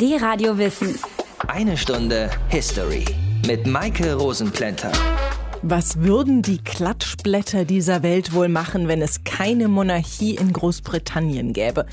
[0.00, 0.98] Die Radio Wissen.
[1.46, 3.04] Eine Stunde History
[3.46, 4.90] mit Maike Rosenplanter.
[5.62, 11.86] Was würden die Klatschblätter dieser Welt wohl machen, wenn es keine Monarchie in Großbritannien gäbe?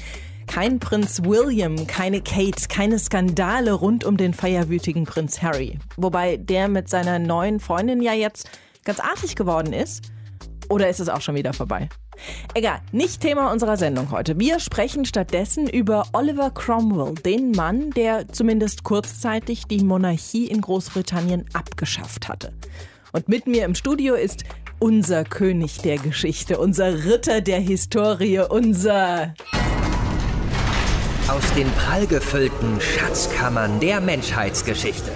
[0.48, 5.78] Kein Prinz William, keine Kate, keine Skandale rund um den feierwütigen Prinz Harry.
[5.96, 8.50] Wobei der mit seiner neuen Freundin ja jetzt
[8.84, 10.12] ganz artig geworden ist.
[10.72, 11.90] Oder ist es auch schon wieder vorbei?
[12.54, 14.40] Egal, nicht Thema unserer Sendung heute.
[14.40, 21.44] Wir sprechen stattdessen über Oliver Cromwell, den Mann, der zumindest kurzzeitig die Monarchie in Großbritannien
[21.52, 22.54] abgeschafft hatte.
[23.12, 24.46] Und mit mir im Studio ist
[24.80, 29.34] unser König der Geschichte, unser Ritter der Historie, unser...
[31.28, 35.12] Aus den prallgefüllten Schatzkammern der Menschheitsgeschichte.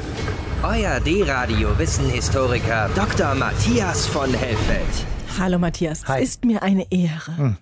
[0.64, 3.36] Euer D-Radio-Wissenhistoriker Dr.
[3.36, 5.15] Matthias von Hellfeld.
[5.38, 6.24] Hallo Matthias, Hi.
[6.24, 7.38] es ist mir eine Ehre.
[7.38, 7.58] Hm.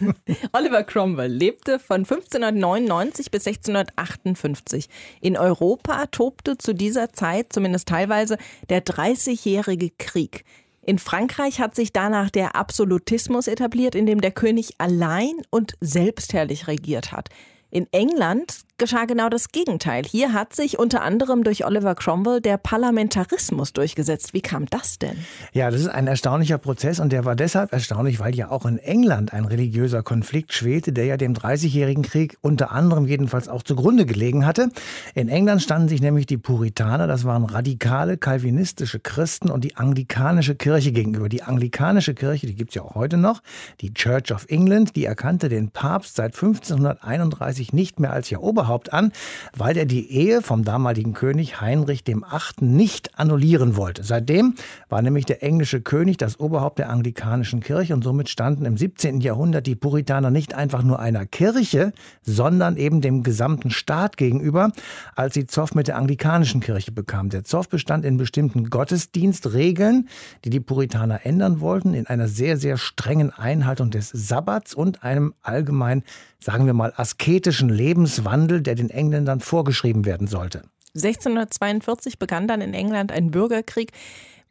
[0.52, 4.88] Oliver Cromwell lebte von 1599 bis 1658.
[5.20, 8.38] In Europa tobte zu dieser Zeit, zumindest teilweise,
[8.70, 10.44] der Dreißigjährige Krieg.
[10.82, 16.68] In Frankreich hat sich danach der Absolutismus etabliert, in dem der König allein und selbstherrlich
[16.68, 17.28] regiert hat.
[17.70, 20.04] In England geschah genau das Gegenteil.
[20.04, 24.32] Hier hat sich unter anderem durch Oliver Cromwell der Parlamentarismus durchgesetzt.
[24.32, 25.18] Wie kam das denn?
[25.52, 28.78] Ja, das ist ein erstaunlicher Prozess und der war deshalb erstaunlich, weil ja auch in
[28.78, 34.06] England ein religiöser Konflikt schwelte, der ja dem Dreißigjährigen Krieg unter anderem jedenfalls auch zugrunde
[34.06, 34.70] gelegen hatte.
[35.14, 40.54] In England standen sich nämlich die Puritaner, das waren radikale kalvinistische Christen und die anglikanische
[40.54, 41.28] Kirche gegenüber.
[41.28, 43.42] Die anglikanische Kirche, die gibt's ja auch heute noch,
[43.82, 48.69] die Church of England, die erkannte den Papst seit 1531 nicht mehr als ihr Oberhaupt
[48.92, 49.12] an,
[49.56, 52.22] weil er die Ehe vom damaligen König Heinrich VIII.
[52.60, 54.04] nicht annullieren wollte.
[54.04, 54.54] Seitdem
[54.88, 59.20] war nämlich der englische König das Oberhaupt der anglikanischen Kirche und somit standen im 17.
[59.20, 64.72] Jahrhundert die Puritaner nicht einfach nur einer Kirche, sondern eben dem gesamten Staat gegenüber,
[65.16, 67.30] als sie Zoff mit der anglikanischen Kirche bekamen.
[67.30, 70.08] Der Zoff bestand in bestimmten Gottesdienstregeln,
[70.44, 75.34] die die Puritaner ändern wollten, in einer sehr, sehr strengen Einhaltung des Sabbats und einem
[75.42, 76.02] allgemein,
[76.42, 80.62] sagen wir mal, asketischen Lebenswandel, der den Engländern vorgeschrieben werden sollte.
[80.94, 83.92] 1642 begann dann in England ein Bürgerkrieg.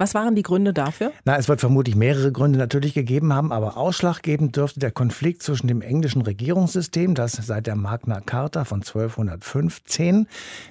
[0.01, 1.11] Was waren die Gründe dafür?
[1.25, 5.67] Na, es wird vermutlich mehrere Gründe natürlich gegeben haben, aber ausschlaggebend dürfte der Konflikt zwischen
[5.67, 10.27] dem englischen Regierungssystem, das seit der Magna Carta von 1215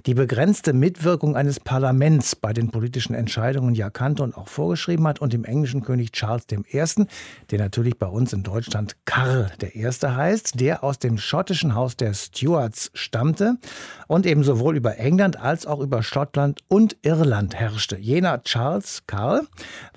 [0.06, 5.20] die begrenzte Mitwirkung eines Parlaments bei den politischen Entscheidungen ja kannte und auch vorgeschrieben hat,
[5.20, 7.04] und dem englischen König Charles I.,
[7.50, 9.84] der natürlich bei uns in Deutschland Karl I.
[9.84, 13.58] heißt, der aus dem schottischen Haus der Stuarts stammte
[14.06, 17.98] und eben sowohl über England als auch über Schottland und Irland herrschte.
[17.98, 19.17] Jener Charles Karl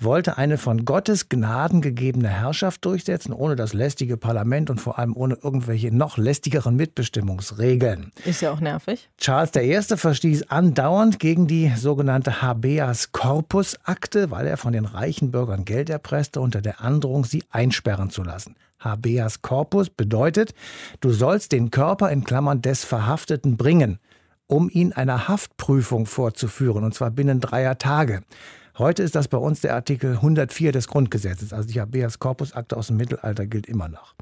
[0.00, 5.16] wollte eine von Gottes Gnaden gegebene Herrschaft durchsetzen, ohne das lästige Parlament und vor allem
[5.16, 8.12] ohne irgendwelche noch lästigeren Mitbestimmungsregeln.
[8.24, 9.08] Ist ja auch nervig.
[9.18, 9.96] Charles I.
[9.96, 15.90] verstieß andauernd gegen die sogenannte Habeas Corpus Akte, weil er von den reichen Bürgern Geld
[15.90, 18.56] erpresste unter der Androhung, sie einsperren zu lassen.
[18.78, 20.54] Habeas Corpus bedeutet,
[21.00, 23.98] du sollst den Körper in Klammern des Verhafteten bringen,
[24.46, 28.22] um ihn einer Haftprüfung vorzuführen, und zwar binnen dreier Tage.
[28.78, 31.52] Heute ist das bei uns der Artikel 104 des Grundgesetzes.
[31.52, 34.14] Also die Habeas Corpus Akte aus dem Mittelalter gilt immer noch.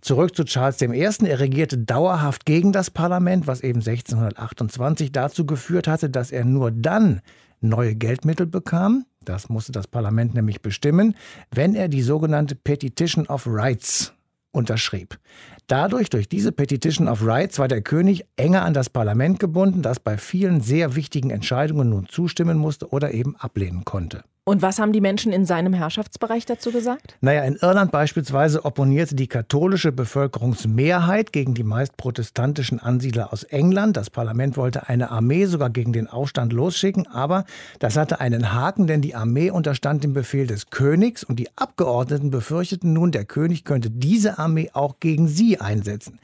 [0.00, 0.88] Zurück zu Charles I.
[0.88, 6.70] Er regierte dauerhaft gegen das Parlament, was eben 1628 dazu geführt hatte, dass er nur
[6.70, 7.20] dann
[7.60, 11.14] neue Geldmittel bekam, das musste das Parlament nämlich bestimmen,
[11.50, 14.14] wenn er die sogenannte Petition of Rights
[14.52, 15.18] unterschrieb.
[15.66, 20.00] Dadurch, durch diese Petition of Rights, war der König enger an das Parlament gebunden, das
[20.00, 24.24] bei vielen sehr wichtigen Entscheidungen nun zustimmen musste oder eben ablehnen konnte.
[24.48, 27.18] Und was haben die Menschen in seinem Herrschaftsbereich dazu gesagt?
[27.20, 33.98] Naja, in Irland beispielsweise opponierte die katholische Bevölkerungsmehrheit gegen die meist protestantischen Ansiedler aus England.
[33.98, 37.44] Das Parlament wollte eine Armee sogar gegen den Aufstand losschicken, aber
[37.78, 42.30] das hatte einen Haken, denn die Armee unterstand dem Befehl des Königs und die Abgeordneten
[42.30, 46.20] befürchteten nun, der König könnte diese Armee auch gegen sie einsetzen.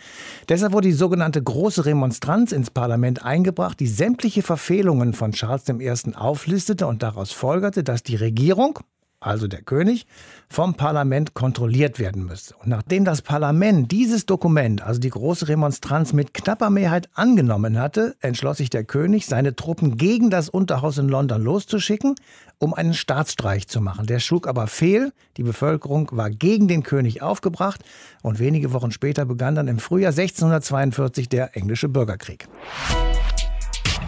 [0.49, 6.15] Deshalb wurde die sogenannte große Remonstranz ins Parlament eingebracht, die sämtliche Verfehlungen von Charles I.
[6.15, 8.81] auflistete und daraus folgerte, dass die Regierung,
[9.25, 10.07] also der König,
[10.49, 12.55] vom Parlament kontrolliert werden müsste.
[12.57, 18.17] Und nachdem das Parlament dieses Dokument, also die große Remonstranz, mit knapper Mehrheit angenommen hatte,
[18.21, 22.15] entschloss sich der König, seine Truppen gegen das Unterhaus in London loszuschicken,
[22.59, 24.07] um einen Staatsstreich zu machen.
[24.07, 27.83] Der schlug aber fehl, die Bevölkerung war gegen den König aufgebracht
[28.23, 32.47] und wenige Wochen später begann dann im Frühjahr 1642 der englische Bürgerkrieg.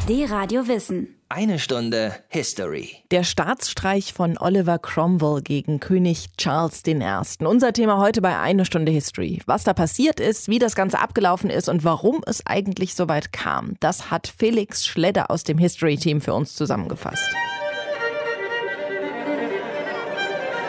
[0.09, 1.17] D-Radio Wissen.
[1.29, 2.91] Eine Stunde History.
[3.11, 6.97] Der Staatsstreich von Oliver Cromwell gegen König Charles I.
[7.45, 9.43] Unser Thema heute bei Eine Stunde History.
[9.47, 13.33] Was da passiert ist, wie das Ganze abgelaufen ist und warum es eigentlich so weit
[13.33, 17.29] kam, das hat Felix Schledder aus dem History-Team für uns zusammengefasst.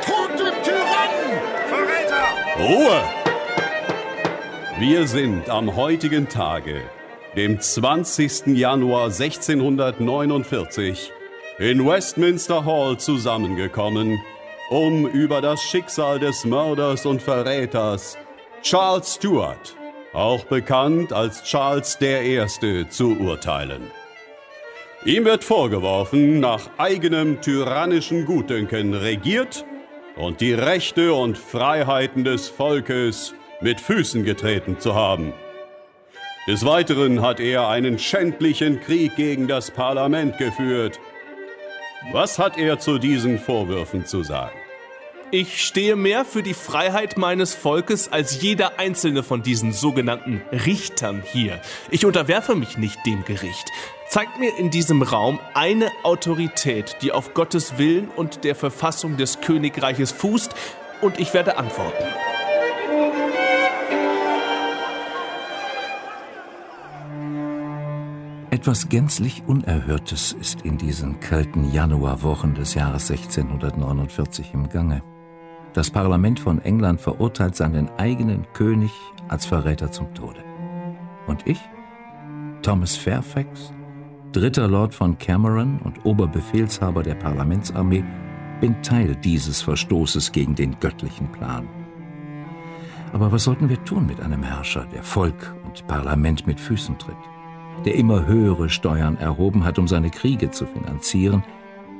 [0.03, 1.37] Tod dem Tyrannen!
[1.69, 2.25] Verräter!
[2.57, 3.03] Ruhe!
[4.79, 6.81] Wir sind am heutigen Tage
[7.37, 8.57] dem 20.
[8.57, 11.13] Januar 1649,
[11.59, 14.19] in Westminster Hall zusammengekommen,
[14.71, 18.17] um über das Schicksal des Mörders und Verräters
[18.63, 19.75] Charles Stuart,
[20.13, 22.43] auch bekannt als Charles I.,
[22.89, 23.83] zu urteilen.
[25.05, 29.63] Ihm wird vorgeworfen, nach eigenem tyrannischen Gutdünken regiert
[30.15, 35.33] und die Rechte und Freiheiten des Volkes mit Füßen getreten zu haben.
[36.47, 40.97] Des Weiteren hat er einen schändlichen Krieg gegen das Parlament geführt.
[42.13, 44.55] Was hat er zu diesen Vorwürfen zu sagen?
[45.29, 51.21] Ich stehe mehr für die Freiheit meines Volkes als jeder einzelne von diesen sogenannten Richtern
[51.25, 51.59] hier.
[51.91, 53.69] Ich unterwerfe mich nicht dem Gericht.
[54.07, 59.41] Zeigt mir in diesem Raum eine Autorität, die auf Gottes Willen und der Verfassung des
[59.41, 60.55] Königreiches fußt,
[61.01, 62.05] und ich werde antworten.
[68.57, 75.03] Etwas gänzlich Unerhörtes ist in diesen kalten Januarwochen des Jahres 1649 im Gange.
[75.73, 78.89] Das Parlament von England verurteilt seinen eigenen König
[79.27, 80.43] als Verräter zum Tode.
[81.27, 81.59] Und ich,
[82.63, 83.71] Thomas Fairfax,
[84.31, 88.03] dritter Lord von Cameron und Oberbefehlshaber der Parlamentsarmee,
[88.59, 91.67] bin Teil dieses Verstoßes gegen den göttlichen Plan.
[93.13, 97.36] Aber was sollten wir tun mit einem Herrscher, der Volk und Parlament mit Füßen tritt?
[97.85, 101.43] Der immer höhere Steuern erhoben hat, um seine Kriege zu finanzieren,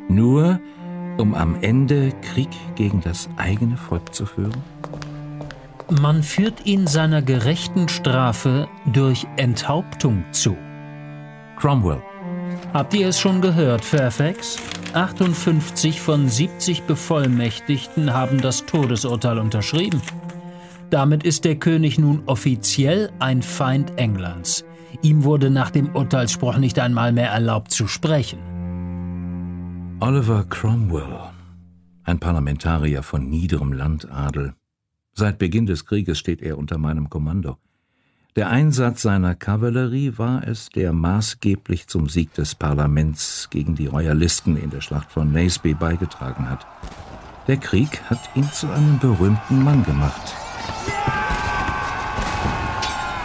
[0.09, 0.59] nur
[1.17, 4.63] um am Ende Krieg gegen das eigene Volk zu führen?
[6.01, 10.57] Man führt ihn seiner gerechten Strafe durch Enthauptung zu.
[11.55, 12.01] Cromwell.
[12.73, 14.57] Habt ihr es schon gehört, Fairfax?
[14.93, 20.01] 58 von 70 Bevollmächtigten haben das Todesurteil unterschrieben.
[20.89, 24.66] Damit ist der König nun offiziell ein Feind Englands.
[25.01, 28.39] Ihm wurde nach dem Urteilsspruch nicht einmal mehr erlaubt zu sprechen.
[29.99, 31.17] Oliver Cromwell,
[32.03, 34.53] ein Parlamentarier von niederem Landadel.
[35.13, 37.57] Seit Beginn des Krieges steht er unter meinem Kommando.
[38.35, 44.57] Der Einsatz seiner Kavallerie war es, der maßgeblich zum Sieg des Parlaments gegen die Royalisten
[44.57, 46.67] in der Schlacht von Naseby beigetragen hat.
[47.47, 50.35] Der Krieg hat ihn zu einem berühmten Mann gemacht.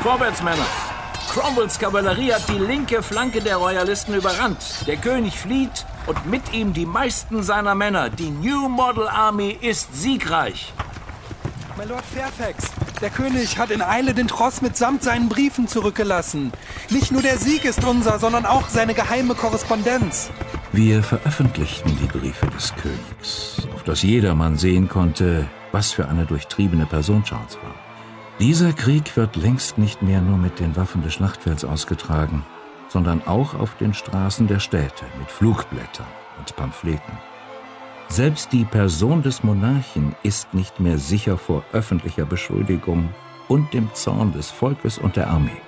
[0.00, 0.91] Vorwärts, Männer!
[1.32, 4.86] Cromwells Kavallerie hat die linke Flanke der Royalisten überrannt.
[4.86, 8.10] Der König flieht und mit ihm die meisten seiner Männer.
[8.10, 10.74] Die New Model Army ist siegreich.
[11.78, 12.70] Mein Lord Fairfax,
[13.00, 16.52] der König hat in Eile den Tross mitsamt seinen Briefen zurückgelassen.
[16.90, 20.28] Nicht nur der Sieg ist unser, sondern auch seine geheime Korrespondenz.
[20.72, 26.84] Wir veröffentlichten die Briefe des Königs, auf dass jedermann sehen konnte, was für eine durchtriebene
[26.84, 27.81] Person Charles war.
[28.42, 32.44] Dieser Krieg wird längst nicht mehr nur mit den Waffen des Schlachtfelds ausgetragen,
[32.88, 36.08] sondern auch auf den Straßen der Städte mit Flugblättern
[36.40, 37.12] und Pamphleten.
[38.08, 43.10] Selbst die Person des Monarchen ist nicht mehr sicher vor öffentlicher Beschuldigung
[43.46, 45.62] und dem Zorn des Volkes und der Armee.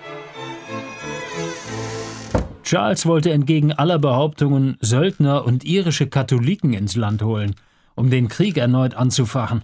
[2.64, 7.54] Charles wollte entgegen aller Behauptungen Söldner und irische Katholiken ins Land holen,
[7.94, 9.62] um den Krieg erneut anzufachen.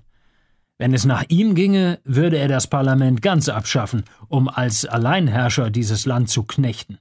[0.81, 6.07] Wenn es nach ihm ginge, würde er das Parlament ganz abschaffen, um als Alleinherrscher dieses
[6.07, 6.97] Land zu knechten.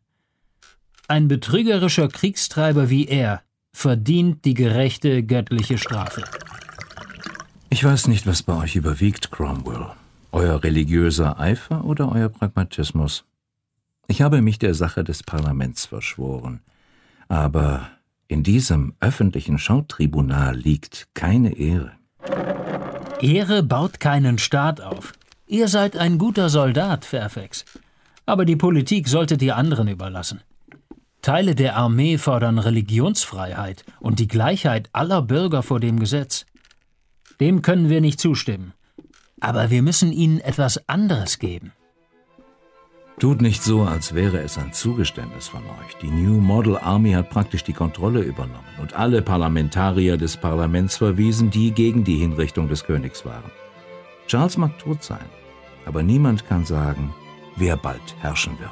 [1.07, 6.25] Ein betrügerischer Kriegstreiber wie er verdient die gerechte göttliche Strafe.
[7.69, 9.86] Ich weiß nicht, was bei euch überwiegt, Cromwell.
[10.33, 13.24] Euer religiöser Eifer oder euer Pragmatismus?
[14.07, 16.59] Ich habe mich der Sache des Parlaments verschworen.
[17.29, 17.88] Aber
[18.27, 21.93] in diesem öffentlichen Schautribunal liegt keine Ehre.
[23.21, 25.13] Ehre baut keinen Staat auf.
[25.45, 27.65] Ihr seid ein guter Soldat, Fairfax.
[28.25, 30.41] Aber die Politik solltet ihr anderen überlassen.
[31.21, 36.45] Teile der Armee fordern Religionsfreiheit und die Gleichheit aller Bürger vor dem Gesetz.
[37.41, 38.73] Dem können wir nicht zustimmen.
[39.41, 41.73] Aber wir müssen ihnen etwas anderes geben.
[43.19, 45.97] Tut nicht so, als wäre es ein Zugeständnis von euch.
[46.01, 51.51] Die New Model Army hat praktisch die Kontrolle übernommen und alle Parlamentarier des Parlaments verwiesen,
[51.51, 53.51] die gegen die Hinrichtung des Königs waren.
[54.27, 55.25] Charles mag tot sein,
[55.85, 57.13] aber niemand kann sagen,
[57.57, 58.71] wer bald herrschen wird.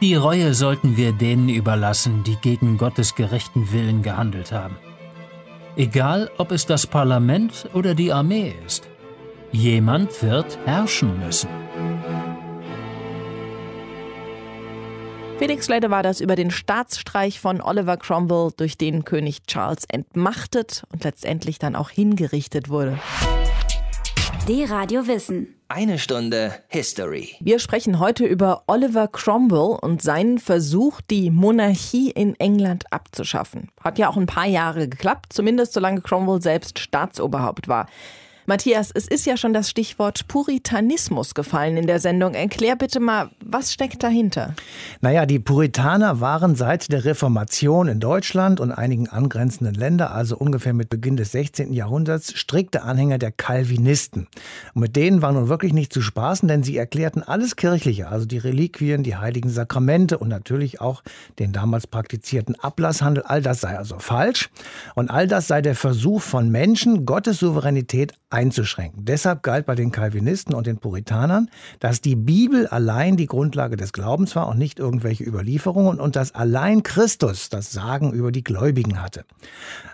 [0.00, 4.76] Die Reue sollten wir denen überlassen, die gegen Gottes gerechten Willen gehandelt haben.
[5.76, 8.88] Egal, ob es das Parlament oder die Armee ist.
[9.52, 11.50] Jemand wird herrschen müssen.
[15.40, 20.82] Felix Schlede war das über den Staatsstreich von Oliver Cromwell, durch den König Charles entmachtet
[20.92, 22.98] und letztendlich dann auch hingerichtet wurde.
[24.46, 25.54] D-Radio Wissen.
[25.68, 27.36] Eine Stunde History.
[27.40, 33.70] Wir sprechen heute über Oliver Cromwell und seinen Versuch, die Monarchie in England abzuschaffen.
[33.82, 37.86] Hat ja auch ein paar Jahre geklappt, zumindest solange Cromwell selbst Staatsoberhaupt war.
[38.46, 42.34] Matthias, es ist ja schon das Stichwort Puritanismus gefallen in der Sendung.
[42.34, 44.54] Erklär bitte mal, was steckt dahinter?
[45.00, 50.72] Naja, die Puritaner waren seit der Reformation in Deutschland und einigen angrenzenden Ländern, also ungefähr
[50.72, 51.72] mit Beginn des 16.
[51.72, 54.26] Jahrhunderts, strikte Anhänger der Calvinisten.
[54.74, 58.26] Und mit denen war nun wirklich nicht zu spaßen, denn sie erklärten alles Kirchliche, also
[58.26, 61.02] die Reliquien, die heiligen Sakramente und natürlich auch
[61.38, 63.22] den damals praktizierten Ablasshandel.
[63.24, 64.50] All das sei also falsch.
[64.94, 69.04] Und all das sei der Versuch von Menschen, Gottes Souveränität einzuschränken.
[69.04, 73.92] Deshalb galt bei den Calvinisten und den Puritanern, dass die Bibel allein die Grundlage des
[73.92, 79.02] Glaubens war und nicht irgendwelche Überlieferungen und dass allein Christus das Sagen über die Gläubigen
[79.02, 79.24] hatte.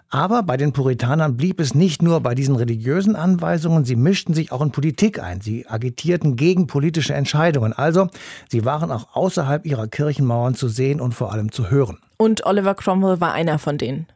[0.08, 4.52] Aber bei den Puritanern blieb es nicht nur bei diesen religiösen Anweisungen, sie mischten sich
[4.52, 5.40] auch in Politik ein.
[5.40, 7.72] Sie agitierten gegen politische Entscheidungen.
[7.72, 8.08] Also,
[8.48, 11.98] sie waren auch außerhalb ihrer Kirchenmauern zu sehen und vor allem zu hören.
[12.18, 14.06] Und Oliver Cromwell war einer von denen.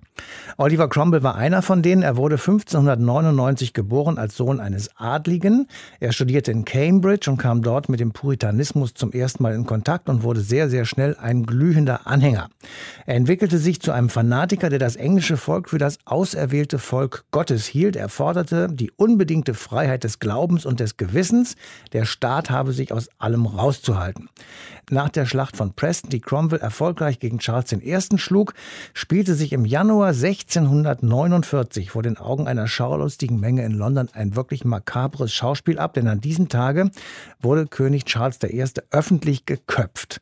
[0.56, 2.02] Oliver Cromwell war einer von denen.
[2.02, 5.66] Er wurde 1599 geboren als Sohn eines Adligen.
[6.00, 10.08] Er studierte in Cambridge und kam dort mit dem Puritanismus zum ersten Mal in Kontakt
[10.08, 12.48] und wurde sehr, sehr schnell ein glühender Anhänger.
[13.06, 17.66] Er entwickelte sich zu einem Fanatiker, der das englische Volk für das auserwählte Volk Gottes
[17.66, 17.96] hielt.
[17.96, 21.56] Er forderte die unbedingte Freiheit des Glaubens und des Gewissens.
[21.92, 24.28] Der Staat habe sich aus allem rauszuhalten.
[24.90, 28.18] Nach der Schlacht von Preston, die Cromwell erfolgreich gegen Charles I.
[28.18, 28.54] schlug,
[28.92, 34.64] spielte sich im Januar 1649 vor den Augen einer schaulustigen Menge in London ein wirklich
[34.64, 36.90] makabres Schauspiel ab, denn an diesem Tage
[37.40, 38.64] wurde König Charles I.
[38.90, 40.20] öffentlich geköpft.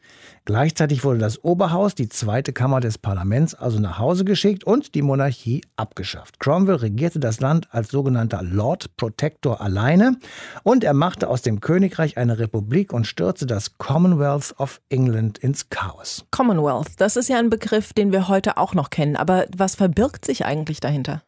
[0.49, 5.03] Gleichzeitig wurde das Oberhaus, die zweite Kammer des Parlaments, also nach Hause geschickt und die
[5.03, 6.41] Monarchie abgeschafft.
[6.41, 10.17] Cromwell regierte das Land als sogenannter Lord Protector alleine
[10.63, 15.69] und er machte aus dem Königreich eine Republik und stürzte das Commonwealth of England ins
[15.69, 16.25] Chaos.
[16.31, 19.17] Commonwealth, das ist ja ein Begriff, den wir heute auch noch kennen.
[19.17, 21.21] Aber was verbirgt sich eigentlich dahinter?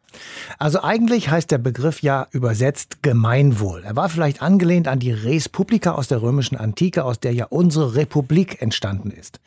[0.59, 3.83] Also eigentlich heißt der Begriff ja übersetzt Gemeinwohl.
[3.85, 7.47] Er war vielleicht angelehnt an die Res Publica aus der römischen Antike, aus der ja
[7.47, 9.40] unsere Republik entstanden ist.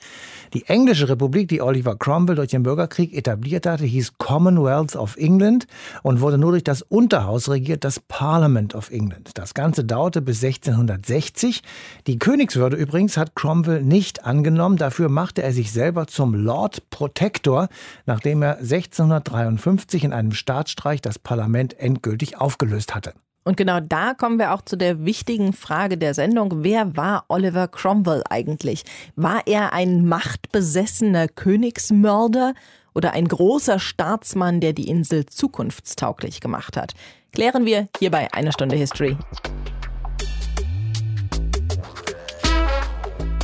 [0.53, 5.65] Die englische Republik, die Oliver Cromwell durch den Bürgerkrieg etabliert hatte, hieß Commonwealth of England
[6.03, 9.31] und wurde nur durch das Unterhaus regiert, das Parliament of England.
[9.33, 11.63] Das Ganze dauerte bis 1660.
[12.05, 14.77] Die Königswürde übrigens hat Cromwell nicht angenommen.
[14.77, 17.67] Dafür machte er sich selber zum Lord Protector,
[18.05, 23.13] nachdem er 1653 in einem Staatsstreich das Parlament endgültig aufgelöst hatte.
[23.43, 26.63] Und genau da kommen wir auch zu der wichtigen Frage der Sendung.
[26.63, 28.83] Wer war Oliver Cromwell eigentlich?
[29.15, 32.53] War er ein machtbesessener Königsmörder
[32.93, 36.93] oder ein großer Staatsmann, der die Insel zukunftstauglich gemacht hat?
[37.31, 39.17] Klären wir hierbei eine Stunde History.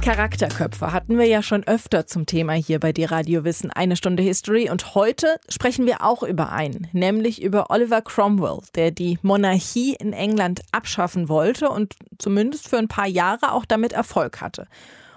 [0.09, 4.23] Charakterköpfe hatten wir ja schon öfter zum Thema hier bei die Radio Wissen eine Stunde
[4.23, 9.93] History und heute sprechen wir auch über einen, nämlich über Oliver Cromwell, der die Monarchie
[9.99, 14.65] in England abschaffen wollte und zumindest für ein paar Jahre auch damit Erfolg hatte.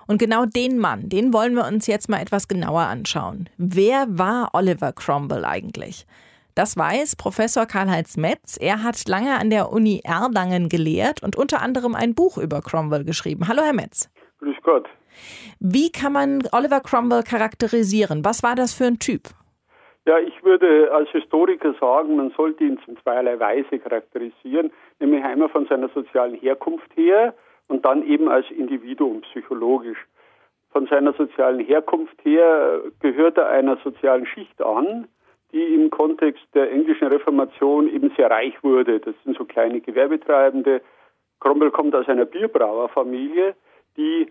[0.06, 3.48] Und genau den Mann, den wollen wir uns jetzt mal etwas genauer anschauen.
[3.56, 6.04] Wer war Oliver Cromwell eigentlich?
[6.54, 8.58] Das weiß Professor Karl-Heinz Metz.
[8.60, 13.04] Er hat lange an der Uni Erlangen gelehrt und unter anderem ein Buch über Cromwell
[13.04, 13.48] geschrieben.
[13.48, 14.10] Hallo, Herr Metz.
[14.42, 14.88] Grüß Gott.
[15.60, 18.24] Wie kann man Oliver Cromwell charakterisieren?
[18.24, 19.28] Was war das für ein Typ?
[20.04, 25.48] Ja, ich würde als Historiker sagen, man sollte ihn in zweierlei Weise charakterisieren, nämlich einmal
[25.48, 27.34] von seiner sozialen Herkunft her
[27.68, 30.04] und dann eben als Individuum psychologisch.
[30.72, 35.06] Von seiner sozialen Herkunft her gehört er einer sozialen Schicht an,
[35.52, 38.98] die im Kontext der englischen Reformation eben sehr reich wurde.
[38.98, 40.80] Das sind so kleine Gewerbetreibende.
[41.38, 43.54] Cromwell kommt aus einer Bierbrauerfamilie
[43.96, 44.30] die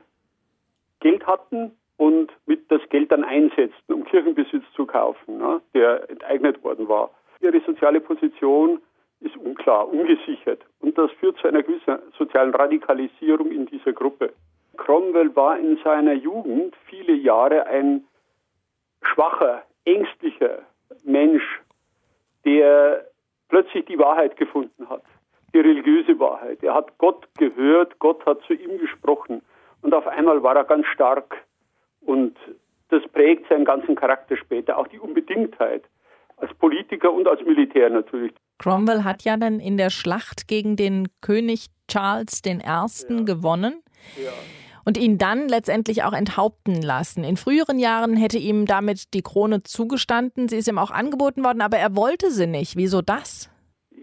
[0.99, 6.63] Geld hatten und mit das Geld dann einsetzten, um Kirchenbesitz zu kaufen, ne, der enteignet
[6.63, 7.11] worden war.
[7.41, 8.81] Ihre soziale Position
[9.19, 10.61] ist unklar, ungesichert.
[10.79, 14.33] Und das führt zu einer gewissen sozialen Radikalisierung in dieser Gruppe.
[14.77, 18.05] Cromwell war in seiner Jugend viele Jahre ein
[19.03, 20.59] schwacher, ängstlicher
[21.03, 21.43] Mensch,
[22.45, 23.05] der
[23.49, 25.03] plötzlich die Wahrheit gefunden hat,
[25.53, 26.63] die religiöse Wahrheit.
[26.63, 29.41] Er hat Gott gehört, Gott hat zu ihm gesprochen.
[29.81, 31.35] Und auf einmal war er ganz stark
[32.01, 32.35] Und
[32.89, 35.83] das prägt seinen ganzen Charakter später, auch die Unbedingtheit
[36.37, 38.33] als Politiker und als Militär natürlich.
[38.57, 42.59] Cromwell hat ja dann in der Schlacht gegen den König Charles I.
[42.63, 42.85] Ja.
[43.23, 43.81] gewonnen.
[44.17, 44.31] Ja.
[44.83, 47.23] Und ihn dann letztendlich auch enthaupten lassen.
[47.23, 50.49] In früheren Jahren hätte ihm damit die Krone zugestanden.
[50.49, 52.75] Sie ist ihm auch angeboten worden, aber er wollte sie nicht.
[52.75, 53.51] Wieso das?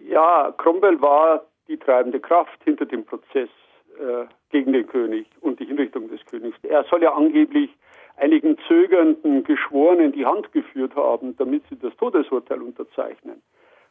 [0.09, 3.49] Ja, Cromwell war die treibende Kraft hinter dem Prozess
[3.99, 6.57] äh, gegen den König und die Hinrichtung des Königs.
[6.63, 7.71] Er soll ja angeblich
[8.17, 13.43] einigen zögernden Geschworenen die Hand geführt haben, damit sie das Todesurteil unterzeichnen.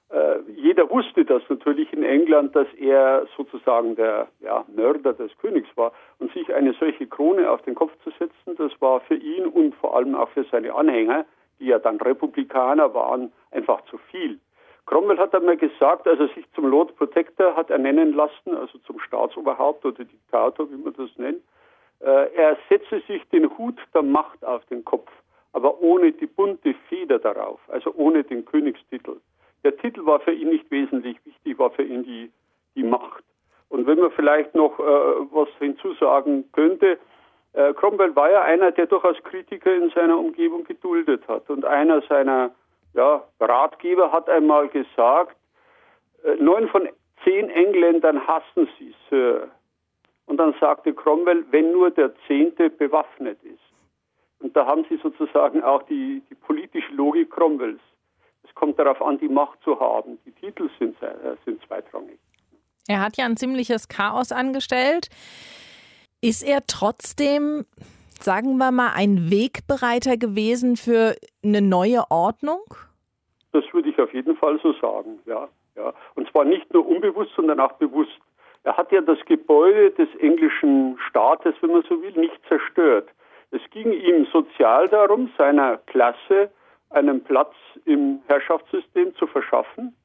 [0.09, 5.69] Äh, jeder wusste das natürlich in England, dass er sozusagen der ja, Mörder des Königs
[5.75, 5.91] war.
[6.19, 9.75] Und sich eine solche Krone auf den Kopf zu setzen, das war für ihn und
[9.75, 11.25] vor allem auch für seine Anhänger,
[11.59, 14.39] die ja dann Republikaner waren, einfach zu viel.
[14.87, 18.99] Cromwell hat einmal gesagt, als er sich zum Lord Protector hat ernennen lassen, also zum
[18.99, 21.43] Staatsoberhaupt oder Diktator, wie man das nennt,
[21.99, 25.11] äh, er setze sich den Hut der Macht auf den Kopf,
[25.51, 29.17] aber ohne die bunte Feder darauf, also ohne den Königstitel.
[29.65, 32.31] Der Titel war für ihn nicht wesentlich, wichtig war für ihn die,
[32.75, 33.25] die Macht.
[33.69, 36.97] Und wenn man vielleicht noch äh, was hinzusagen könnte,
[37.51, 41.49] äh, Cromwell war ja einer, der durchaus Kritiker in seiner Umgebung geduldet hat.
[41.49, 42.51] Und einer seiner
[42.97, 45.37] ja, Ratgeber hat einmal gesagt,
[46.23, 46.89] äh, neun von
[47.23, 49.49] zehn Engländern hassen sie, Sir.
[50.25, 53.59] Und dann sagte Cromwell, wenn nur der Zehnte bewaffnet ist.
[54.39, 57.79] Und da haben Sie sozusagen auch die, die politische Logik Cromwells.
[58.43, 60.19] Es kommt darauf an, die Macht zu haben.
[60.25, 62.19] Die Titel sind, äh, sind zweitrangig.
[62.87, 65.09] Er hat ja ein ziemliches Chaos angestellt.
[66.21, 67.65] Ist er trotzdem,
[68.19, 72.61] sagen wir mal, ein Wegbereiter gewesen für eine neue Ordnung?
[73.57, 75.49] Das würde ich auf jeden Fall so sagen, ja.
[75.75, 75.91] ja.
[76.13, 78.19] Und zwar nicht nur unbewusst, sondern auch bewusst.
[78.63, 83.09] Er hat ja das Gebäude des englischen Staates, wenn man so will, nicht zerstört.
[83.49, 86.51] Es ging ihm sozial darum, seiner Klasse
[86.91, 89.95] einen Platz im Herrschaftssystem zu verschaffen.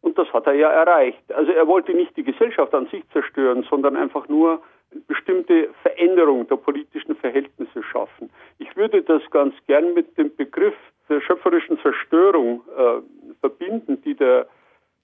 [0.00, 1.32] Und das hat er ja erreicht.
[1.32, 6.46] Also er wollte nicht die Gesellschaft an sich zerstören, sondern einfach nur eine bestimmte Veränderung
[6.46, 8.30] der politischen Verhältnisse schaffen.
[8.58, 10.76] Ich würde das ganz gern mit dem Begriff
[11.08, 13.00] der schöpferischen Zerstörung äh,
[13.40, 14.46] verbinden, die der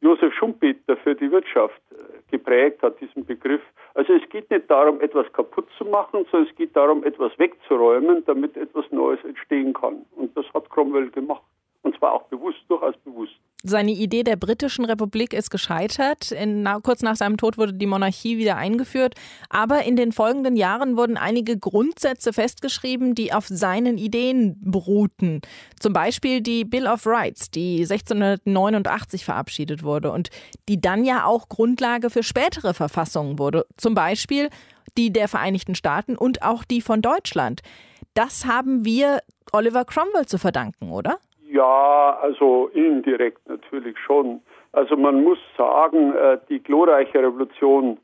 [0.00, 1.96] Josef Schumpeter für die Wirtschaft äh,
[2.30, 3.60] geprägt hat, diesen Begriff.
[3.94, 8.24] Also es geht nicht darum, etwas kaputt zu machen, sondern es geht darum, etwas wegzuräumen,
[8.24, 10.06] damit etwas Neues entstehen kann.
[10.16, 11.42] Und das hat Cromwell gemacht.
[11.82, 13.39] Und zwar auch bewusst, durchaus bewusst.
[13.62, 16.32] Seine Idee der britischen Republik ist gescheitert.
[16.32, 19.14] In, na, kurz nach seinem Tod wurde die Monarchie wieder eingeführt.
[19.50, 25.42] Aber in den folgenden Jahren wurden einige Grundsätze festgeschrieben, die auf seinen Ideen beruhten.
[25.78, 30.30] Zum Beispiel die Bill of Rights, die 1689 verabschiedet wurde und
[30.68, 33.66] die dann ja auch Grundlage für spätere Verfassungen wurde.
[33.76, 34.48] Zum Beispiel
[34.96, 37.60] die der Vereinigten Staaten und auch die von Deutschland.
[38.14, 39.20] Das haben wir
[39.52, 41.18] Oliver Cromwell zu verdanken, oder?
[41.60, 44.40] Ja, also indirekt natürlich schon.
[44.72, 47.98] Also man muss sagen, äh, die glorreiche Revolution,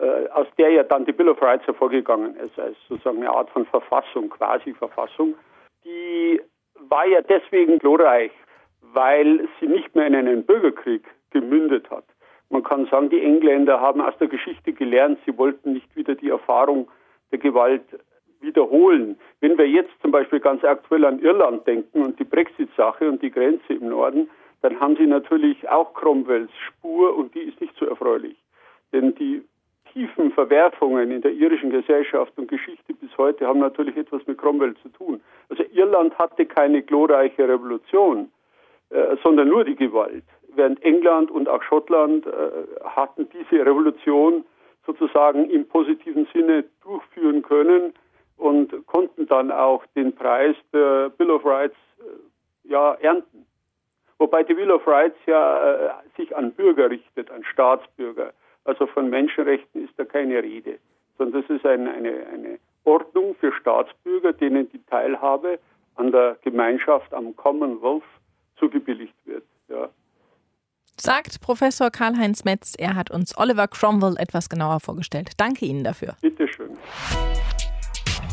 [0.00, 3.50] äh, aus der ja dann die Bill of Rights hervorgegangen ist, als sozusagen eine Art
[3.50, 5.36] von Verfassung, quasi Verfassung,
[5.84, 6.40] die
[6.88, 8.32] war ja deswegen glorreich,
[8.80, 12.04] weil sie nicht mehr in einen Bürgerkrieg gemündet hat.
[12.50, 16.30] Man kann sagen, die Engländer haben aus der Geschichte gelernt, sie wollten nicht wieder die
[16.30, 16.90] Erfahrung
[17.30, 17.84] der Gewalt
[18.40, 19.18] wiederholen.
[19.40, 23.30] Wenn wir jetzt zum Beispiel ganz aktuell an Irland denken und die Brexit-Sache und die
[23.30, 24.28] Grenze im Norden,
[24.62, 28.36] dann haben sie natürlich auch Cromwells Spur und die ist nicht so erfreulich.
[28.92, 29.42] Denn die
[29.92, 34.74] tiefen Verwerfungen in der irischen Gesellschaft und Geschichte bis heute haben natürlich etwas mit Cromwell
[34.82, 35.20] zu tun.
[35.48, 38.30] Also Irland hatte keine glorreiche Revolution,
[38.90, 40.24] äh, sondern nur die Gewalt,
[40.54, 42.30] während England und auch Schottland äh,
[42.84, 44.44] hatten diese Revolution
[44.86, 47.92] sozusagen im positiven Sinne durchführen können
[48.38, 53.46] und konnten dann auch den Preis der Bill of Rights äh, ja ernten.
[54.18, 58.32] Wobei die Bill of Rights ja äh, sich an Bürger richtet, an Staatsbürger.
[58.64, 60.78] Also von Menschenrechten ist da keine Rede,
[61.16, 65.58] sondern das ist ein, eine, eine Ordnung für Staatsbürger, denen die Teilhabe
[65.96, 68.02] an der Gemeinschaft, am Commonwealth
[68.58, 69.44] zugebilligt wird.
[69.68, 69.88] Ja.
[70.96, 72.74] Sagt Professor Karl-Heinz Metz.
[72.76, 75.30] Er hat uns Oliver Cromwell etwas genauer vorgestellt.
[75.36, 76.16] Danke Ihnen dafür.
[76.20, 76.76] Bitteschön.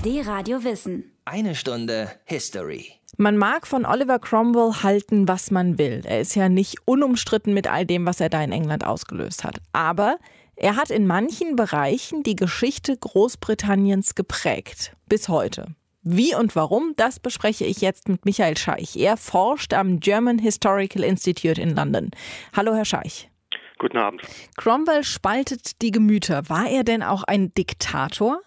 [0.05, 1.15] Die Radio Wissen.
[1.25, 2.91] Eine Stunde History.
[3.17, 6.03] Man mag von Oliver Cromwell halten, was man will.
[6.05, 9.55] Er ist ja nicht unumstritten mit all dem, was er da in England ausgelöst hat.
[9.73, 10.17] Aber
[10.55, 14.95] er hat in manchen Bereichen die Geschichte Großbritanniens geprägt.
[15.09, 15.73] Bis heute.
[16.03, 18.95] Wie und warum, das bespreche ich jetzt mit Michael Scheich.
[18.97, 22.11] Er forscht am German Historical Institute in London.
[22.55, 23.31] Hallo, Herr Scheich.
[23.79, 24.21] Guten Abend.
[24.55, 26.47] Cromwell spaltet die Gemüter.
[26.47, 28.39] War er denn auch ein Diktator?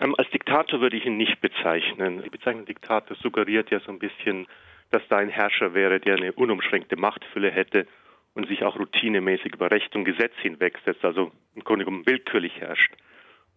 [0.00, 2.22] Ähm, als Diktator würde ich ihn nicht bezeichnen.
[2.22, 4.46] Die Bezeichnung Diktator suggeriert ja so ein bisschen,
[4.90, 7.86] dass da ein Herrscher wäre, der eine unumschränkte Machtfülle hätte
[8.34, 12.92] und sich auch routinemäßig über Recht und Gesetz hinwegsetzt, also im Grunde genommen willkürlich herrscht.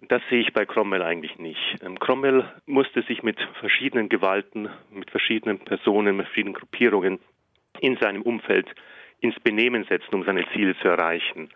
[0.02, 1.78] Das sehe ich bei Cromwell eigentlich nicht.
[1.84, 7.20] Ähm, Cromwell musste sich mit verschiedenen Gewalten, mit verschiedenen Personen, mit verschiedenen Gruppierungen
[7.82, 8.74] in seinem Umfeld
[9.20, 11.50] ins Benehmen setzen, um seine Ziele zu erreichen.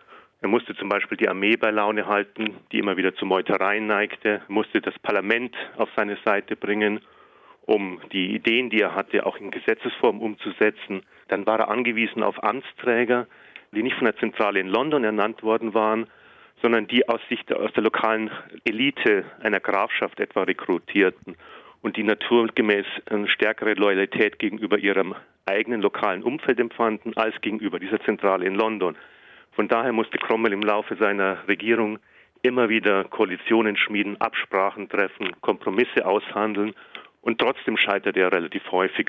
[0.44, 4.28] Er musste zum Beispiel die Armee bei Laune halten, die immer wieder zu Meutereien neigte,
[4.28, 7.00] er musste das Parlament auf seine Seite bringen,
[7.62, 11.00] um die Ideen, die er hatte, auch in Gesetzesform umzusetzen.
[11.28, 13.26] Dann war er angewiesen auf Amtsträger,
[13.72, 16.10] die nicht von der Zentrale in London ernannt worden waren,
[16.60, 18.30] sondern die aus, sich aus der lokalen
[18.66, 21.36] Elite einer Grafschaft etwa rekrutierten
[21.80, 25.14] und die naturgemäß eine stärkere Loyalität gegenüber ihrem
[25.46, 28.94] eigenen lokalen Umfeld empfanden als gegenüber dieser Zentrale in London.
[29.54, 31.98] Von daher musste Cromwell im Laufe seiner Regierung
[32.42, 36.74] immer wieder Koalitionen schmieden, Absprachen treffen, Kompromisse aushandeln
[37.22, 39.08] und trotzdem scheiterte er relativ häufig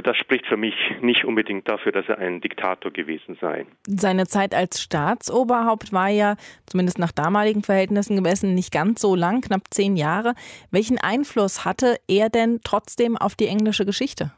[0.00, 3.66] das spricht für mich nicht unbedingt dafür, dass er ein Diktator gewesen sei.
[3.86, 9.42] Seine Zeit als Staatsoberhaupt war ja, zumindest nach damaligen Verhältnissen gemessen, nicht ganz so lang,
[9.42, 10.34] knapp zehn Jahre.
[10.70, 14.32] Welchen Einfluss hatte er denn trotzdem auf die englische Geschichte?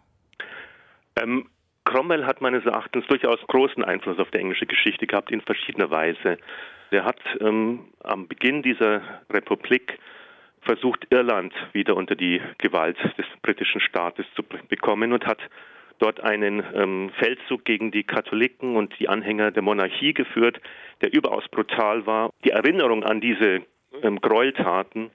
[1.16, 1.48] Ähm,
[1.84, 6.38] Cromwell hat meines Erachtens durchaus großen Einfluss auf die englische Geschichte gehabt, in verschiedener Weise.
[6.90, 9.98] Er hat ähm, am Beginn dieser Republik
[10.62, 15.38] versucht, Irland wieder unter die Gewalt des britischen Staates zu bekommen und hat
[15.98, 20.60] dort einen ähm, Feldzug gegen die Katholiken und die Anhänger der Monarchie geführt,
[21.02, 22.30] der überaus brutal war.
[22.44, 23.62] Die Erinnerung an diese
[24.02, 25.10] ähm, Gräueltaten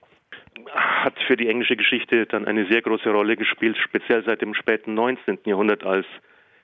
[0.75, 4.93] hat für die englische Geschichte dann eine sehr große Rolle gespielt, speziell seit dem späten
[4.93, 5.39] 19.
[5.45, 6.05] Jahrhundert, als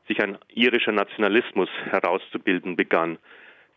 [0.08, 3.18] sich ein irischer Nationalismus herauszubilden begann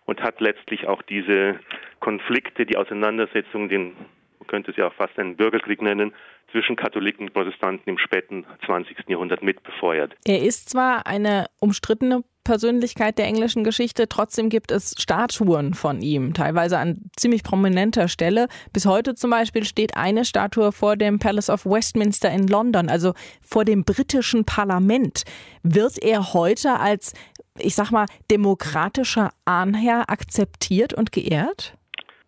[0.05, 1.61] und hat letztlich auch diese
[2.01, 3.97] Konflikte, die Auseinandersetzungen, den
[4.47, 6.15] könnte es ja auch fast einen Bürgerkrieg nennen,
[6.51, 8.97] zwischen Katholiken und Protestanten im späten 20.
[9.09, 10.15] Jahrhundert mitbefeuert.
[10.25, 16.33] Er ist zwar eine umstrittene Persönlichkeit der englischen Geschichte, trotzdem gibt es Statuen von ihm,
[16.33, 18.49] teilweise an ziemlich prominenter Stelle.
[18.73, 23.13] Bis heute zum Beispiel steht eine Statue vor dem Palace of Westminster in London, also
[23.43, 25.25] vor dem britischen Parlament.
[25.63, 27.13] Wird er heute als,
[27.59, 31.78] ich sag mal, demokratischer Ahnherr akzeptiert und geehrt?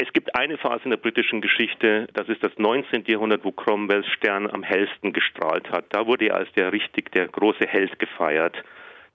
[0.03, 3.05] Es gibt eine Phase in der britischen Geschichte, das ist das 19.
[3.05, 5.85] Jahrhundert, wo Cromwells Stern am hellsten gestrahlt hat.
[5.91, 8.57] Da wurde er als der richtig, der große Held gefeiert.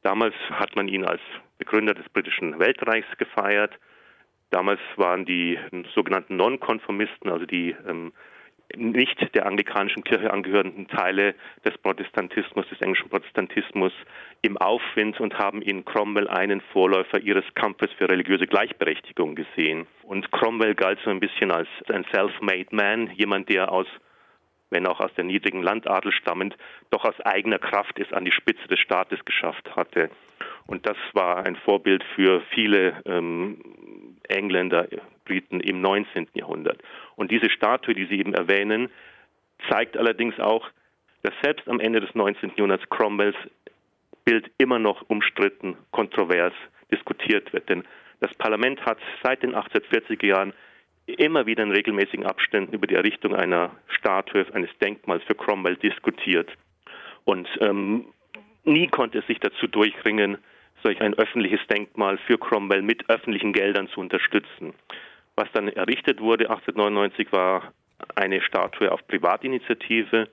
[0.03, 1.21] Damals hat man ihn als
[1.57, 3.73] Begründer des britischen Weltreichs gefeiert.
[4.51, 5.57] Damals waren die
[5.95, 8.13] sogenannten Nonkonformisten, also die ähm,
[8.75, 13.93] nicht der anglikanischen Kirche angehörenden Teile des Protestantismus, des englischen Protestantismus
[14.41, 19.87] im Aufwind und haben in Cromwell einen Vorläufer ihres Kampfes für religiöse Gleichberechtigung gesehen.
[20.03, 23.87] Und Cromwell galt so ein bisschen als ein self-made man, jemand, der aus
[24.71, 26.57] wenn auch aus der niedrigen Landadel stammend,
[26.89, 30.09] doch aus eigener Kraft es an die Spitze des Staates geschafft hatte.
[30.67, 34.87] Und das war ein Vorbild für viele ähm, Engländer,
[35.25, 36.27] Briten im 19.
[36.33, 36.81] Jahrhundert.
[37.15, 38.89] Und diese Statue, die Sie eben erwähnen,
[39.69, 40.69] zeigt allerdings auch,
[41.23, 42.51] dass selbst am Ende des 19.
[42.55, 43.35] Jahrhunderts Cromwells
[44.25, 46.53] Bild immer noch umstritten, kontrovers
[46.91, 47.69] diskutiert wird.
[47.69, 47.83] Denn
[48.19, 50.53] das Parlament hat seit den 1840er Jahren
[51.05, 56.51] immer wieder in regelmäßigen Abständen über die Errichtung einer Statue, eines Denkmals für Cromwell diskutiert.
[57.25, 58.05] Und ähm,
[58.63, 60.37] nie konnte es sich dazu durchringen,
[60.83, 64.73] solch ein öffentliches Denkmal für Cromwell mit öffentlichen Geldern zu unterstützen.
[65.35, 67.73] Was dann errichtet wurde 1899 war
[68.15, 70.29] eine Statue auf Privatinitiative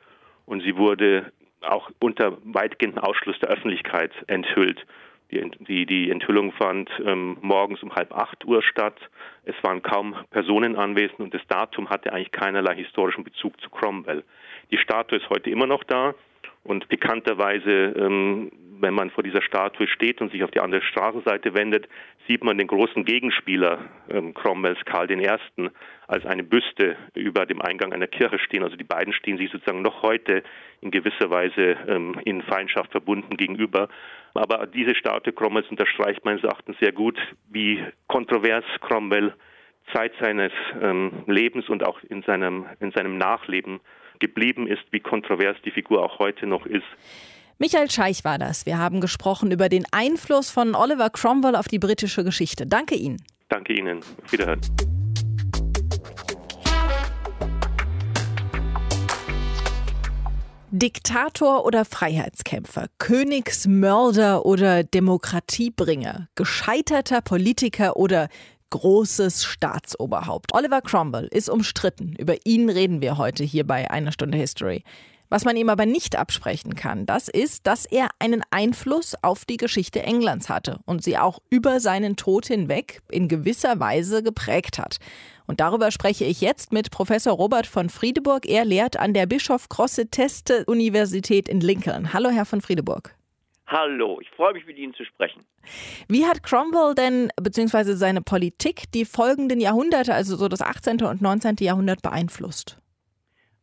[0.46, 4.84] und sie wurde auch unter weitgehenden Ausschluss der Öffentlichkeit enthüllt.
[5.30, 8.96] Die, die, die Enthüllung fand ähm, morgens um halb acht Uhr statt.
[9.44, 14.24] Es waren kaum Personen anwesend und das Datum hatte eigentlich keinerlei historischen Bezug zu Cromwell.
[14.70, 16.14] Die Statue ist heute immer noch da
[16.64, 18.50] und bekannterweise ähm,
[18.82, 21.88] wenn man vor dieser Statue steht und sich auf die andere Straßenseite wendet,
[22.26, 23.78] sieht man den großen Gegenspieler
[24.10, 25.28] ähm, Cromwells Karl I.
[26.08, 28.64] als eine Büste über dem Eingang einer Kirche stehen.
[28.64, 30.42] Also die beiden stehen sich sozusagen noch heute
[30.80, 33.88] in gewisser Weise ähm, in Feindschaft verbunden gegenüber.
[34.34, 39.32] Aber diese Statue Cromwells unterstreicht meines Erachtens sehr gut, wie kontrovers Cromwell
[39.94, 43.80] Zeit seines ähm, Lebens und auch in seinem, in seinem Nachleben
[44.22, 46.86] geblieben ist, wie kontrovers die Figur auch heute noch ist.
[47.58, 48.64] Michael Scheich war das.
[48.66, 52.66] Wir haben gesprochen über den Einfluss von Oliver Cromwell auf die britische Geschichte.
[52.66, 53.22] Danke Ihnen.
[53.48, 53.98] Danke Ihnen.
[54.24, 54.60] Auf Wiederhören.
[60.74, 68.28] Diktator oder Freiheitskämpfer, Königsmörder oder Demokratiebringer, gescheiterter Politiker oder
[68.72, 70.54] großes Staatsoberhaupt.
[70.54, 72.16] Oliver Cromwell ist umstritten.
[72.18, 74.82] Über ihn reden wir heute hier bei einer Stunde History.
[75.28, 79.56] Was man ihm aber nicht absprechen kann, das ist, dass er einen Einfluss auf die
[79.56, 84.98] Geschichte Englands hatte und sie auch über seinen Tod hinweg in gewisser Weise geprägt hat.
[85.46, 88.46] Und darüber spreche ich jetzt mit Professor Robert von Friedeburg.
[88.46, 92.12] Er lehrt an der Bischof Crosse Teste Universität in Lincoln.
[92.12, 93.14] Hallo, Herr von Friedeburg.
[93.66, 95.44] Hallo, ich freue mich, mit Ihnen zu sprechen.
[96.08, 101.02] Wie hat Cromwell denn, beziehungsweise seine Politik, die folgenden Jahrhunderte, also so das 18.
[101.02, 101.56] und 19.
[101.60, 102.78] Jahrhundert beeinflusst?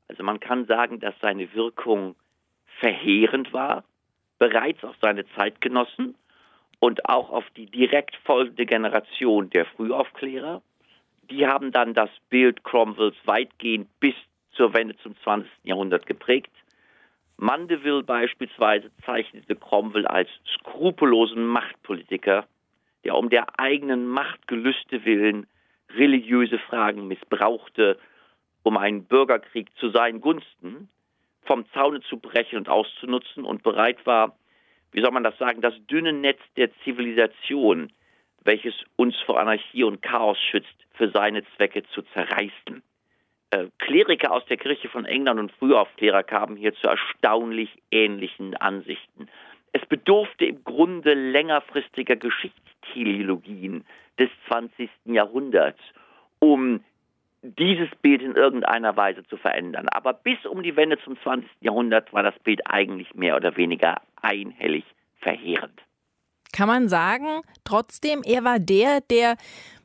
[0.08, 2.16] Also man kann sagen, dass seine Wirkung
[2.80, 3.84] verheerend war,
[4.40, 6.16] bereits auf seine Zeitgenossen
[6.80, 10.62] und auch auf die direkt folgende Generation der Frühaufklärer.
[11.30, 14.16] Die haben dann das Bild Cromwells weitgehend bis
[14.54, 15.50] zur Wende zum 20.
[15.64, 16.52] Jahrhundert geprägt.
[17.40, 22.46] Mandeville beispielsweise zeichnete Cromwell als skrupellosen Machtpolitiker,
[23.04, 25.48] der um der eigenen Machtgelüste willen
[25.96, 27.98] religiöse Fragen missbrauchte
[28.64, 30.90] um einen Bürgerkrieg zu seinen Gunsten
[31.44, 34.38] vom Zaune zu brechen und auszunutzen und bereit war,
[34.92, 37.92] wie soll man das sagen, das dünne Netz der Zivilisation,
[38.44, 42.84] welches uns vor Anarchie und Chaos schützt, für seine Zwecke zu zerreißen.
[43.52, 49.28] Äh, Kleriker aus der Kirche von England und Frühaufklärer kamen hier zu erstaunlich ähnlichen Ansichten.
[49.74, 53.86] Es bedurfte im Grunde längerfristiger Geschichtsteleologien
[54.20, 54.90] des 20.
[55.06, 55.80] Jahrhunderts,
[56.40, 56.84] um
[57.42, 59.88] dieses Bild in irgendeiner Weise zu verändern.
[59.90, 61.50] Aber bis um die Wende zum 20.
[61.62, 64.84] Jahrhundert war das Bild eigentlich mehr oder weniger einhellig
[65.22, 65.82] verheerend.
[66.52, 69.38] Kann man sagen, trotzdem, er war der, der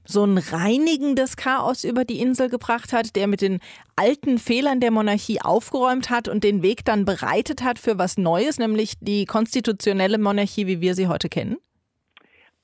[0.04, 3.60] so ein reinigendes Chaos über die Insel gebracht hat, der mit den
[3.96, 8.58] alten Fehlern der Monarchie aufgeräumt hat und den Weg dann bereitet hat für was Neues,
[8.58, 11.56] nämlich die konstitutionelle Monarchie, wie wir sie heute kennen?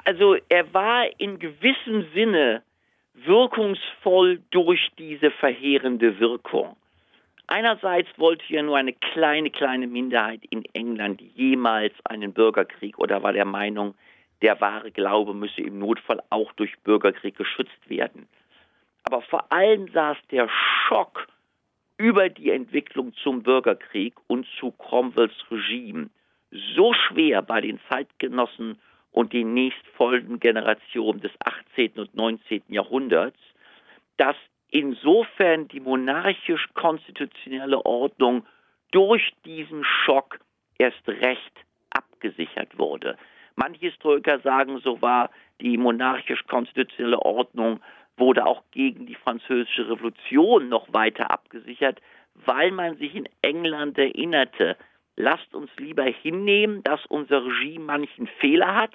[0.05, 2.63] Also er war in gewissem Sinne
[3.15, 6.77] wirkungsvoll durch diese verheerende Wirkung.
[7.47, 13.33] Einerseits wollte ja nur eine kleine, kleine Minderheit in England jemals einen Bürgerkrieg oder war
[13.33, 13.95] der Meinung,
[14.43, 18.29] der wahre Glaube müsse im Notfall auch durch Bürgerkrieg geschützt werden.
[19.05, 21.27] Aber vor allem saß der Schock
[21.97, 26.11] über die Entwicklung zum Bürgerkrieg und zu Cromwells Regime
[26.51, 28.79] so schwer bei den Zeitgenossen
[29.13, 31.99] und die nächstfolgenden Generationen des 18.
[31.99, 32.63] und 19.
[32.69, 33.39] Jahrhunderts,
[34.17, 34.37] dass
[34.71, 38.47] insofern die monarchisch-konstitutionelle Ordnung
[38.93, 40.41] durch diesen Schock
[40.79, 41.53] erst recht
[41.91, 43.17] abgesichert wurde.
[43.57, 47.81] Manche Historiker sagen sogar, die monarchisch-konstitutionelle Ordnung
[48.17, 52.01] wurde auch gegen die französische Revolution noch weiter abgesichert,
[52.35, 54.77] weil man sich in England erinnerte,
[55.17, 58.93] lasst uns lieber hinnehmen, dass unser Regime manchen Fehler hat,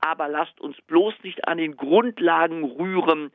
[0.00, 3.30] aber lasst uns bloß nicht an den Grundlagen rühren.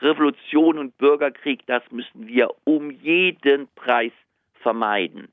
[0.00, 4.12] Revolution und Bürgerkrieg, das müssen wir um jeden Preis
[4.54, 5.28] vermeiden.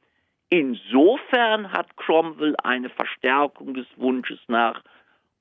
[0.50, 4.84] Insofern hat Cromwell eine Verstärkung des Wunsches nach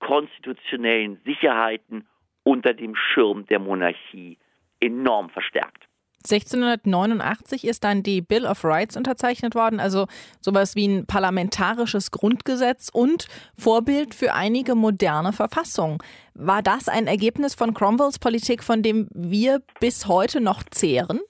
[0.01, 2.07] konstitutionellen Sicherheiten
[2.45, 4.39] unter dem Schirm der Monarchie
[4.81, 5.89] enorm verstärkt.
[6.25, 10.07] 1689 ist dann die Bill of Rights unterzeichnet worden, also
[10.41, 15.99] sowas wie ein parlamentarisches Grundgesetz und Vorbild für einige moderne Verfassungen.
[16.35, 21.21] War das ein Ergebnis von Cromwells Politik, von dem wir bis heute noch zehren?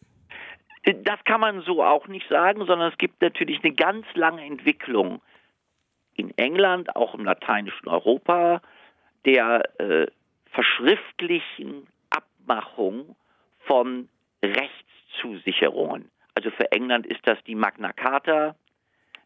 [0.95, 5.21] Das kann man so auch nicht sagen, sondern es gibt natürlich eine ganz lange Entwicklung
[6.15, 8.63] in England, auch im lateinischen Europa,
[9.27, 10.07] der äh,
[10.51, 13.17] verschriftlichen Abmachung
[13.61, 14.09] von
[14.43, 16.11] Rechtszusicherungen.
[16.35, 18.57] Also für England ist das die Magna Carta,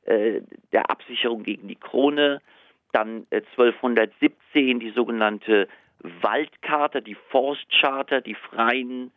[0.04, 0.40] äh,
[0.72, 2.40] der Absicherung gegen die Krone,
[2.90, 5.68] dann äh, 1217 die sogenannte
[6.00, 9.12] Waldcharta, die Forstcharta, die freien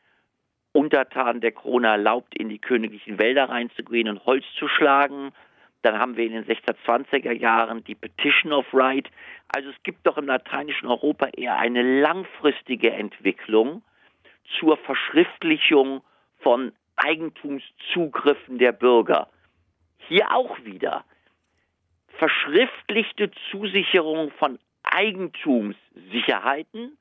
[0.75, 5.31] Untertanen der Krone erlaubt, in die königlichen Wälder reinzugehen und Holz zu schlagen.
[5.83, 9.09] Dann haben wir in den 1620er Jahren die Petition of Right.
[9.55, 13.83] Also es gibt doch im lateinischen Europa eher eine langfristige Entwicklung
[14.59, 16.01] zur Verschriftlichung
[16.39, 19.29] von Eigentumszugriffen der Bürger.
[20.09, 21.05] Hier auch wieder
[22.17, 26.97] verschriftlichte Zusicherung von Eigentumssicherheiten.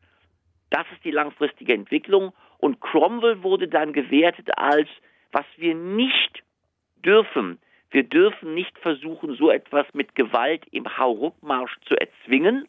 [0.70, 2.32] Das ist die langfristige Entwicklung.
[2.64, 4.88] Und Cromwell wurde dann gewertet als,
[5.32, 6.42] was wir nicht
[7.04, 7.58] dürfen.
[7.90, 12.66] Wir dürfen nicht versuchen, so etwas mit Gewalt im Hauruckmarsch zu erzwingen.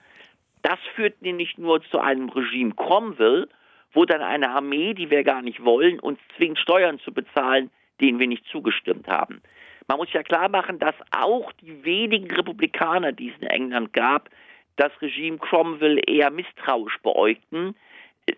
[0.64, 3.48] Das führt nämlich nur zu einem Regime Cromwell,
[3.94, 8.20] wo dann eine Armee, die wir gar nicht wollen, uns zwingt, Steuern zu bezahlen, denen
[8.20, 9.42] wir nicht zugestimmt haben.
[9.88, 14.30] Man muss ja klar machen, dass auch die wenigen Republikaner, die es in England gab,
[14.76, 17.78] das Regime Cromwell eher misstrauisch beäugten.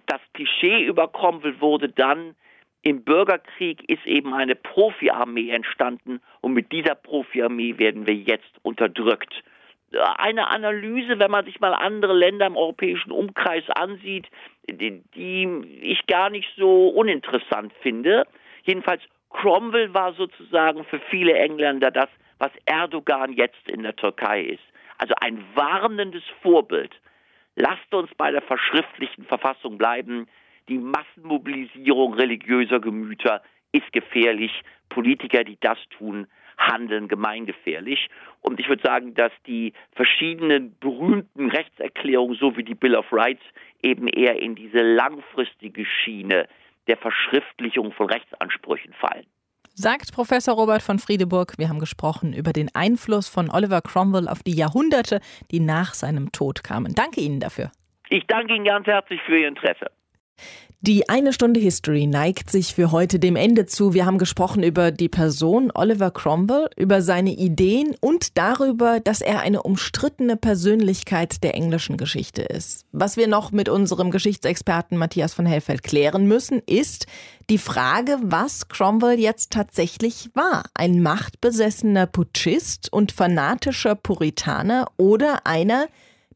[0.05, 2.35] Das Klischee über Cromwell wurde dann,
[2.83, 9.43] im Bürgerkrieg ist eben eine Profiarmee entstanden und mit dieser Profiarmee werden wir jetzt unterdrückt.
[10.17, 14.27] Eine Analyse, wenn man sich mal andere Länder im europäischen Umkreis ansieht,
[14.69, 18.25] die, die ich gar nicht so uninteressant finde.
[18.63, 24.63] Jedenfalls Cromwell war sozusagen für viele Engländer das, was Erdogan jetzt in der Türkei ist.
[24.97, 26.91] Also ein warnendes Vorbild.
[27.59, 30.27] Lasst uns bei der verschriftlichten Verfassung bleiben.
[30.69, 33.41] Die Massenmobilisierung religiöser Gemüter
[33.71, 34.51] ist gefährlich.
[34.89, 36.27] Politiker, die das tun,
[36.59, 38.09] handeln gemeingefährlich.
[38.41, 43.43] Und ich würde sagen, dass die verschiedenen berühmten Rechtserklärungen, so wie die Bill of Rights,
[43.81, 46.47] eben eher in diese langfristige Schiene
[46.85, 49.25] der Verschriftlichung von Rechtsansprüchen fallen.
[49.79, 51.53] Sagt Professor Robert von Friedeburg.
[51.59, 56.31] Wir haben gesprochen über den Einfluss von Oliver Cromwell auf die Jahrhunderte, die nach seinem
[56.31, 56.95] Tod kamen.
[56.95, 57.69] Danke Ihnen dafür.
[58.09, 59.91] Ich danke Ihnen ganz herzlich für Ihr Interesse.
[60.81, 63.95] Die eine Stunde History neigt sich für heute dem Ende zu.
[63.95, 69.39] Wir haben gesprochen über die Person Oliver Cromwell, über seine Ideen und darüber, dass er
[69.39, 72.85] eine umstrittene Persönlichkeit der englischen Geschichte ist.
[72.91, 77.07] Was wir noch mit unserem Geschichtsexperten Matthias von Hellfeld klären müssen, ist
[77.49, 80.63] die Frage, was Cromwell jetzt tatsächlich war.
[80.75, 85.87] Ein machtbesessener Putschist und fanatischer Puritaner oder einer,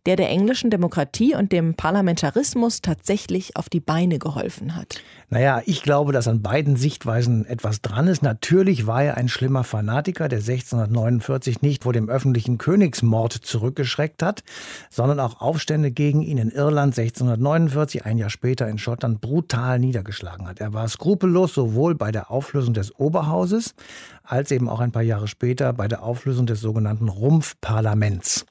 [0.06, 5.02] der der englischen Demokratie und dem Parlamentarismus tatsächlich auf die Beine geholfen hat?
[5.30, 8.24] Naja, ich glaube, dass an beiden Sichtweisen etwas dran ist.
[8.24, 14.44] Natürlich war er ein schlimmer Fanatiker, der 1649 nicht vor dem öffentlichen Königsmord zurückgeschreckt hat,
[14.90, 20.48] sondern auch Aufstände gegen ihn in Irland 1649, ein Jahr später in Schottland, brutal niedergeschlagen
[20.48, 20.60] hat.
[20.60, 23.76] Er war skrupellos sowohl bei der Auflösung des Oberhauses
[24.24, 28.46] als eben auch ein paar Jahre später bei der Auflösung des sogenannten Rumpfparlaments.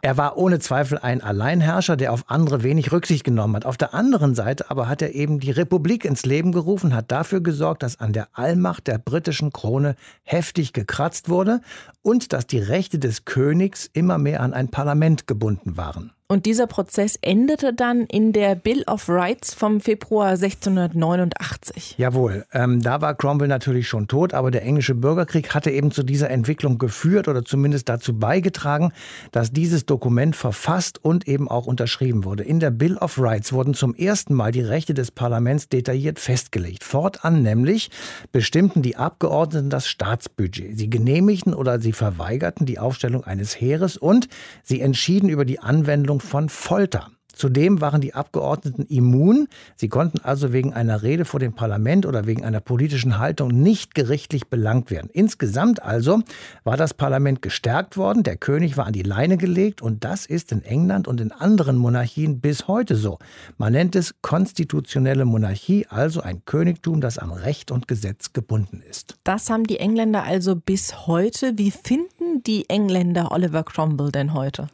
[0.00, 3.66] Er war ohne Zweifel ein Alleinherrscher, der auf andere wenig Rücksicht genommen hat.
[3.66, 7.40] Auf der anderen Seite aber hat er eben die Republik ins Leben gerufen, hat dafür
[7.40, 11.60] gesorgt, dass an der Allmacht der britischen Krone heftig gekratzt wurde
[12.02, 16.12] und dass die Rechte des Königs immer mehr an ein Parlament gebunden waren.
[16.32, 21.96] Und dieser Prozess endete dann in der Bill of Rights vom Februar 1689.
[21.98, 26.02] Jawohl, ähm, da war Cromwell natürlich schon tot, aber der englische Bürgerkrieg hatte eben zu
[26.02, 28.92] dieser Entwicklung geführt oder zumindest dazu beigetragen,
[29.30, 32.44] dass dieses Dokument verfasst und eben auch unterschrieben wurde.
[32.44, 36.82] In der Bill of Rights wurden zum ersten Mal die Rechte des Parlaments detailliert festgelegt.
[36.82, 37.90] Fortan nämlich
[38.32, 40.78] bestimmten die Abgeordneten das Staatsbudget.
[40.78, 44.30] Sie genehmigten oder sie verweigerten die Aufstellung eines Heeres und
[44.62, 47.08] sie entschieden über die Anwendung von Folter.
[47.32, 49.48] Zudem waren die Abgeordneten immun.
[49.76, 53.94] Sie konnten also wegen einer Rede vor dem Parlament oder wegen einer politischen Haltung nicht
[53.94, 55.10] gerichtlich belangt werden.
[55.12, 56.22] Insgesamt also
[56.64, 60.52] war das Parlament gestärkt worden, der König war an die Leine gelegt und das ist
[60.52, 63.18] in England und in anderen Monarchien bis heute so.
[63.56, 69.16] Man nennt es konstitutionelle Monarchie, also ein Königtum, das an Recht und Gesetz gebunden ist.
[69.24, 71.56] Das haben die Engländer also bis heute.
[71.56, 74.68] Wie finden die Engländer Oliver Cromwell denn heute?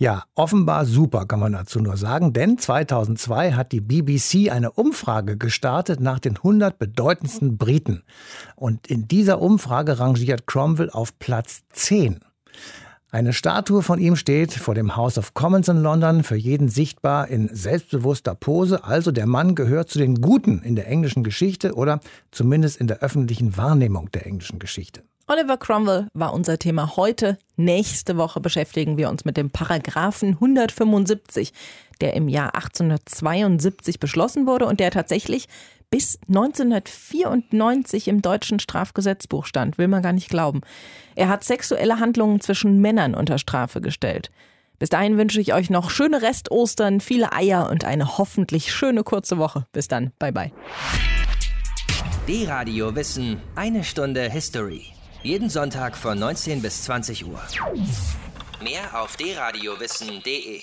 [0.00, 5.36] Ja, offenbar super, kann man dazu nur sagen, denn 2002 hat die BBC eine Umfrage
[5.36, 8.02] gestartet nach den 100 bedeutendsten Briten.
[8.56, 12.20] Und in dieser Umfrage rangiert Cromwell auf Platz 10.
[13.10, 17.28] Eine Statue von ihm steht vor dem House of Commons in London, für jeden sichtbar
[17.28, 18.82] in selbstbewusster Pose.
[18.82, 23.00] Also der Mann gehört zu den Guten in der englischen Geschichte oder zumindest in der
[23.00, 25.02] öffentlichen Wahrnehmung der englischen Geschichte.
[25.30, 27.38] Oliver Cromwell war unser Thema heute.
[27.54, 31.52] Nächste Woche beschäftigen wir uns mit dem Paragraphen 175,
[32.00, 35.46] der im Jahr 1872 beschlossen wurde und der tatsächlich
[35.88, 39.78] bis 1994 im deutschen Strafgesetzbuch stand.
[39.78, 40.62] Will man gar nicht glauben.
[41.14, 44.32] Er hat sexuelle Handlungen zwischen Männern unter Strafe gestellt.
[44.80, 49.38] Bis dahin wünsche ich euch noch schöne Restostern, viele Eier und eine hoffentlich schöne kurze
[49.38, 49.64] Woche.
[49.70, 50.10] Bis dann.
[50.18, 50.52] Bye bye.
[52.26, 54.92] D-Radio Wissen, eine Stunde History.
[55.22, 57.40] Jeden Sonntag von 19 bis 20 Uhr.
[58.62, 60.62] Mehr auf dradiowissen.de